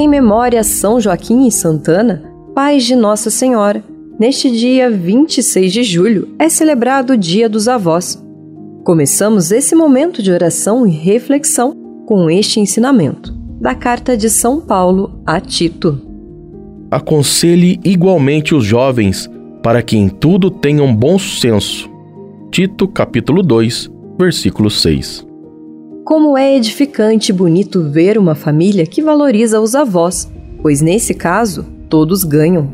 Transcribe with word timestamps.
Em 0.00 0.08
memória 0.08 0.60
a 0.60 0.64
São 0.64 0.98
Joaquim 0.98 1.46
e 1.46 1.52
Santana, 1.52 2.22
pais 2.54 2.84
de 2.84 2.96
Nossa 2.96 3.28
Senhora, 3.28 3.84
neste 4.18 4.50
dia 4.50 4.90
26 4.90 5.70
de 5.70 5.82
julho 5.82 6.34
é 6.38 6.48
celebrado 6.48 7.12
o 7.12 7.16
Dia 7.18 7.50
dos 7.50 7.68
Avós. 7.68 8.18
Começamos 8.82 9.52
esse 9.52 9.74
momento 9.74 10.22
de 10.22 10.32
oração 10.32 10.86
e 10.86 10.90
reflexão 10.90 11.76
com 12.06 12.30
este 12.30 12.60
ensinamento 12.60 13.30
da 13.60 13.74
carta 13.74 14.16
de 14.16 14.30
São 14.30 14.58
Paulo 14.58 15.20
a 15.26 15.38
Tito. 15.38 16.00
Aconselhe 16.90 17.78
igualmente 17.84 18.54
os 18.54 18.64
jovens 18.64 19.30
para 19.62 19.82
que 19.82 19.98
em 19.98 20.08
tudo 20.08 20.50
tenham 20.50 20.96
bom 20.96 21.18
senso. 21.18 21.90
Tito, 22.50 22.88
capítulo 22.88 23.42
2, 23.42 23.90
versículo 24.18 24.70
6. 24.70 25.29
Como 26.04 26.36
é 26.36 26.56
edificante 26.56 27.30
e 27.30 27.34
bonito 27.34 27.82
ver 27.82 28.18
uma 28.18 28.34
família 28.34 28.86
que 28.86 29.02
valoriza 29.02 29.60
os 29.60 29.74
avós, 29.74 30.30
pois 30.60 30.80
nesse 30.80 31.14
caso 31.14 31.64
todos 31.88 32.24
ganham. 32.24 32.68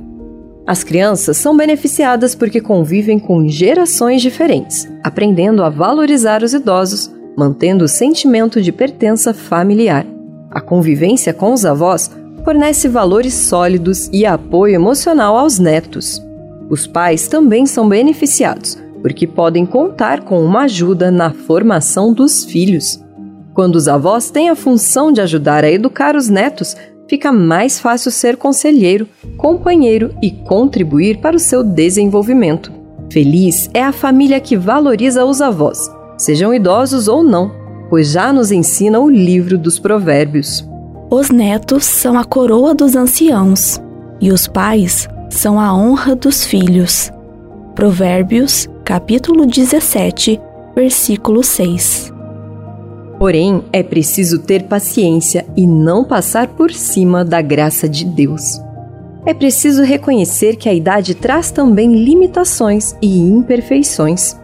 As 0.66 0.83
crianças 0.83 1.36
são 1.36 1.56
beneficiadas 1.56 2.34
porque 2.34 2.60
convivem 2.60 3.19
com 3.19 3.48
gerações 3.48 4.23
diferentes, 4.23 4.88
aprendendo 5.02 5.62
a 5.62 5.69
valorizar 5.69 6.42
os 6.42 6.55
idosos, 6.55 7.10
mantendo 7.36 7.84
o 7.84 7.88
sentimento 7.88 8.60
de 8.62 8.73
pertença 8.73 9.34
familiar. 9.34 10.06
A 10.50 10.61
convivência 10.61 11.34
com 11.34 11.52
os 11.52 11.64
avós 11.64 12.11
fornece 12.45 12.88
valores 12.88 13.34
sólidos 13.34 14.08
e 14.12 14.24
apoio 14.24 14.74
emocional 14.74 15.36
aos 15.36 15.58
netos. 15.58 16.22
Os 16.70 16.86
pais 16.86 17.28
também 17.28 17.66
são 17.66 17.88
beneficiados, 17.88 18.78
porque 19.02 19.27
podem 19.27 19.66
contar 19.66 20.22
com 20.22 20.45
uma 20.45 20.62
ajuda 20.62 21.11
na 21.11 21.33
formação 21.33 22.12
dos 22.12 22.45
filhos. 22.45 23.05
Quando 23.56 23.77
os 23.77 23.88
avós 23.88 24.30
têm 24.30 24.51
a 24.51 24.55
função 24.55 25.10
de 25.10 25.23
ajudar 25.23 25.64
a 25.64 25.70
educar 25.70 26.14
os 26.14 26.28
netos, 26.28 26.77
fica 27.09 27.33
mais 27.33 27.80
fácil 27.80 28.10
ser 28.10 28.37
conselheiro, 28.37 29.09
companheiro 29.38 30.14
e 30.22 30.30
contribuir 30.30 31.22
para 31.22 31.36
o 31.36 31.41
seu 31.41 31.64
desenvolvimento. 31.64 32.70
Feliz 33.11 33.70
é 33.72 33.83
a 33.83 33.92
família 33.92 34.41
que 34.41 34.58
valoriza 34.58 35.25
os 35.25 35.41
avós, 35.41 35.91
sejam 36.19 36.53
idosos 36.53 37.08
ou 37.08 37.22
não, 37.22 37.50
pois 37.89 38.11
já 38.11 38.30
nos 38.30 38.53
ensina 38.53 39.00
o 39.00 39.08
livro 39.08 39.56
dos 39.56 39.78
Provérbios. 39.78 40.62
Os 41.11 41.30
netos 41.30 41.86
são 41.86 42.19
a 42.19 42.27
coroa 42.27 42.75
dos 42.75 42.95
anciãos 42.95 43.80
e 44.20 44.30
os 44.30 44.47
pais 44.47 45.08
são 45.30 45.58
a 45.58 45.75
honra 45.75 46.14
dos 46.14 46.45
filhos. 46.45 47.11
Provérbios, 47.75 48.69
capítulo 48.84 49.47
17, 49.47 50.39
versículo 50.75 51.42
6. 51.42 52.16
Porém, 53.19 53.64
é 53.72 53.83
preciso 53.83 54.39
ter 54.41 54.64
paciência 54.64 55.47
e 55.56 55.67
não 55.67 56.05
passar 56.05 56.48
por 56.48 56.70
cima 56.72 57.25
da 57.25 57.41
graça 57.41 57.89
de 57.89 58.05
Deus. 58.05 58.61
É 59.25 59.33
preciso 59.33 59.83
reconhecer 59.83 60.56
que 60.56 60.69
a 60.69 60.75
idade 60.75 61.14
traz 61.14 61.50
também 61.50 62.05
limitações 62.05 62.95
e 63.00 63.19
imperfeições. 63.19 64.39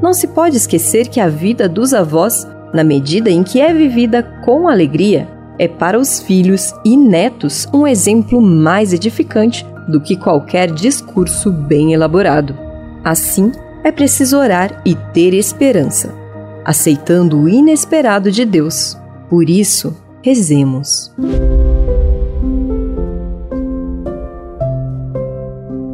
Não 0.00 0.14
se 0.14 0.28
pode 0.28 0.56
esquecer 0.56 1.08
que 1.08 1.20
a 1.20 1.28
vida 1.28 1.68
dos 1.68 1.92
avós, 1.92 2.46
na 2.72 2.84
medida 2.84 3.30
em 3.30 3.42
que 3.42 3.60
é 3.60 3.72
vivida 3.74 4.22
com 4.44 4.68
alegria, 4.68 5.28
é 5.58 5.68
para 5.68 5.98
os 5.98 6.20
filhos 6.20 6.72
e 6.84 6.96
netos 6.96 7.68
um 7.72 7.86
exemplo 7.86 8.40
mais 8.40 8.92
edificante 8.92 9.66
do 9.88 10.00
que 10.00 10.16
qualquer 10.16 10.70
discurso 10.70 11.50
bem 11.50 11.92
elaborado. 11.92 12.56
Assim, 13.04 13.52
é 13.82 13.92
preciso 13.92 14.38
orar 14.38 14.80
e 14.86 14.94
ter 15.12 15.34
esperança 15.34 16.23
aceitando 16.64 17.42
o 17.42 17.48
inesperado 17.48 18.30
de 18.30 18.44
Deus. 18.44 18.98
Por 19.28 19.48
isso, 19.50 19.96
rezemos. 20.22 21.12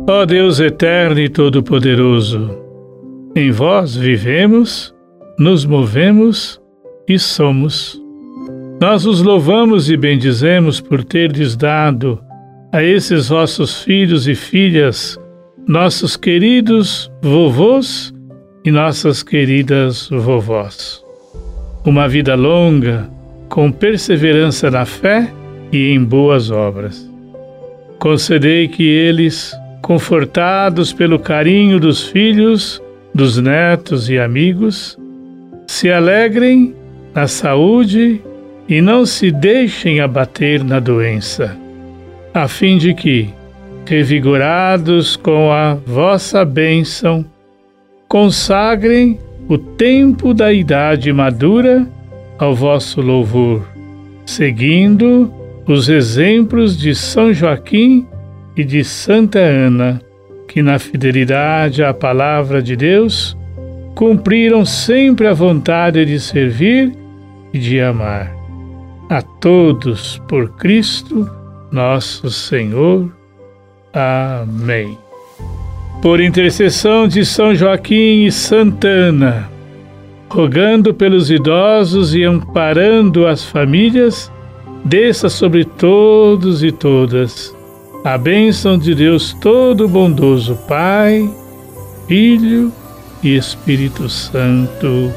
Ó 0.08 0.26
Deus 0.26 0.58
eterno 0.60 1.20
e 1.20 1.28
todo-poderoso, 1.28 2.50
em 3.34 3.50
vós 3.50 3.94
vivemos, 3.94 4.94
nos 5.38 5.64
movemos 5.64 6.60
e 7.08 7.18
somos. 7.18 8.00
Nós 8.80 9.06
os 9.06 9.22
louvamos 9.22 9.88
e 9.88 9.96
bendizemos 9.96 10.80
por 10.80 11.04
terdes 11.04 11.56
dado 11.56 12.20
a 12.72 12.82
esses 12.82 13.28
vossos 13.28 13.82
filhos 13.82 14.26
e 14.26 14.34
filhas, 14.34 15.18
nossos 15.66 16.16
queridos 16.16 17.10
vovôs 17.22 18.12
e 18.64 18.70
nossas 18.70 19.22
queridas 19.22 20.08
vovós. 20.10 21.02
Uma 21.84 22.08
vida 22.08 22.34
longa, 22.34 23.08
com 23.48 23.72
perseverança 23.72 24.70
na 24.70 24.84
fé 24.84 25.32
e 25.72 25.90
em 25.90 26.02
boas 26.02 26.50
obras. 26.50 27.10
Concedei 27.98 28.68
que 28.68 28.82
eles, 28.82 29.54
confortados 29.82 30.92
pelo 30.92 31.18
carinho 31.18 31.80
dos 31.80 32.04
filhos, 32.04 32.82
dos 33.14 33.38
netos 33.38 34.08
e 34.08 34.18
amigos, 34.18 34.96
se 35.66 35.90
alegrem 35.90 36.74
na 37.14 37.26
saúde 37.26 38.20
e 38.68 38.80
não 38.80 39.04
se 39.04 39.30
deixem 39.30 40.00
abater 40.00 40.62
na 40.62 40.78
doença, 40.78 41.56
a 42.32 42.46
fim 42.46 42.78
de 42.78 42.94
que, 42.94 43.28
revigorados 43.84 45.16
com 45.16 45.50
a 45.50 45.74
vossa 45.74 46.44
bênção, 46.44 47.24
consagrem 48.10 49.20
o 49.48 49.56
tempo 49.56 50.34
da 50.34 50.52
idade 50.52 51.12
madura 51.12 51.86
ao 52.36 52.56
vosso 52.56 53.00
louvor, 53.00 53.62
seguindo 54.26 55.32
os 55.64 55.88
exemplos 55.88 56.76
de 56.76 56.92
São 56.92 57.32
Joaquim 57.32 58.04
e 58.56 58.64
de 58.64 58.82
Santa 58.82 59.38
Ana, 59.38 60.02
que 60.48 60.60
na 60.60 60.80
fidelidade 60.80 61.84
à 61.84 61.94
palavra 61.94 62.60
de 62.60 62.74
Deus 62.74 63.36
cumpriram 63.94 64.64
sempre 64.64 65.28
a 65.28 65.32
vontade 65.32 66.04
de 66.04 66.18
servir 66.18 66.92
e 67.54 67.60
de 67.60 67.80
amar. 67.80 68.34
A 69.08 69.22
todos 69.22 70.20
por 70.26 70.56
Cristo, 70.56 71.30
nosso 71.70 72.28
Senhor. 72.28 73.08
Amém 73.92 75.09
por 76.00 76.20
intercessão 76.20 77.06
de 77.06 77.24
São 77.24 77.54
Joaquim 77.54 78.24
e 78.24 78.32
Santana, 78.32 79.50
rogando 80.30 80.94
pelos 80.94 81.30
idosos 81.30 82.14
e 82.14 82.24
amparando 82.24 83.26
as 83.26 83.44
famílias, 83.44 84.32
desça 84.84 85.28
sobre 85.28 85.64
todos 85.64 86.62
e 86.62 86.72
todas 86.72 87.54
a 88.02 88.16
bênção 88.16 88.78
de 88.78 88.94
Deus 88.94 89.34
Todo-Bondoso, 89.34 90.56
Pai, 90.66 91.28
Filho 92.08 92.72
e 93.22 93.36
Espírito 93.36 94.08
Santo. 94.08 95.12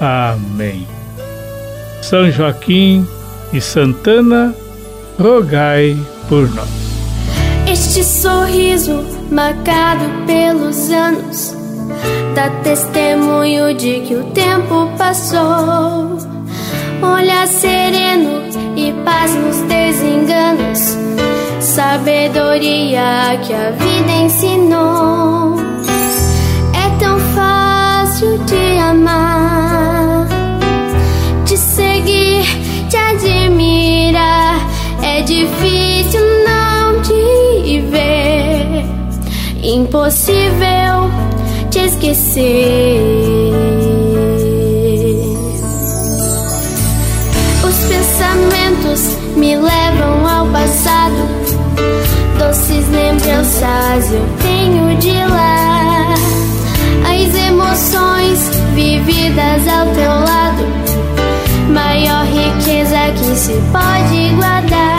Amém. 0.00 0.86
São 2.02 2.30
Joaquim 2.30 3.06
e 3.52 3.60
Santana, 3.60 4.54
rogai 5.18 5.96
por 6.28 6.52
nós. 6.52 6.68
Este 7.68 8.02
sorriso 8.02 9.15
marcado 9.30 10.04
pelos 10.26 10.90
anos 10.90 11.56
dá 12.36 12.50
testemunho 12.62 13.74
de 13.74 14.00
que 14.00 14.14
o 14.14 14.24
tempo 14.32 14.90
passou. 14.98 16.18
Olhar 17.02 17.46
sereno 17.48 18.42
e 18.76 18.92
paz 19.04 19.34
nos 19.34 19.56
desenganos, 19.62 20.98
sabedoria 21.60 23.40
que 23.42 23.54
a 23.54 23.70
vida 23.70 24.12
ensinou. 24.24 25.56
É 26.74 26.98
tão 26.98 27.18
fácil 27.34 28.38
de 28.44 28.65
esquecer. 42.10 43.00
Os 47.64 47.76
pensamentos 47.88 49.16
me 49.36 49.56
levam 49.56 50.26
ao 50.26 50.46
passado, 50.46 51.28
doces 52.38 52.88
lembranças 52.90 54.12
eu 54.12 54.26
tenho 54.42 54.96
de 54.98 55.12
lá. 55.12 56.14
As 57.04 57.34
emoções 57.34 58.50
vividas 58.74 59.66
ao 59.68 59.86
teu 59.94 60.10
lado, 60.10 60.64
maior 61.72 62.24
riqueza 62.26 63.12
que 63.16 63.36
se 63.36 63.52
pode 63.72 64.34
guardar. 64.36 64.95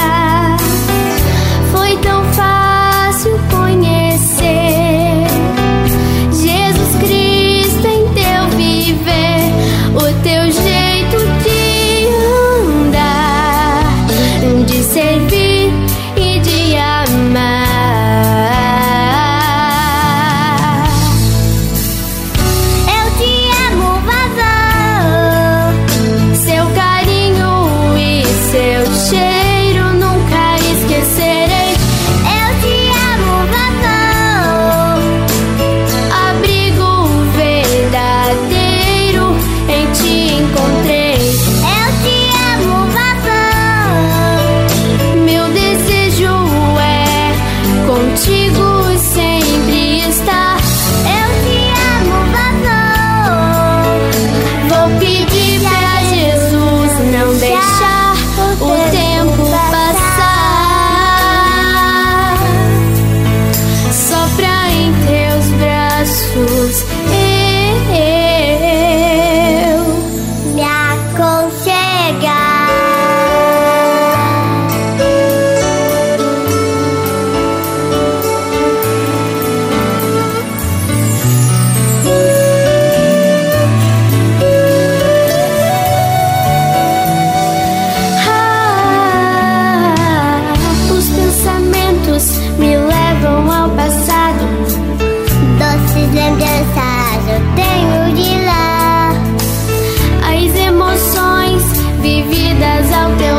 Deus 103.08 103.18
teu 103.20 103.37